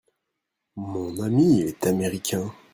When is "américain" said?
1.85-2.51